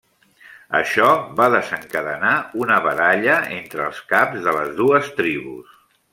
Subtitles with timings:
[0.77, 1.09] Això
[1.41, 2.31] va desencadenar
[2.63, 5.79] una baralla entre els caps de les dues tribus.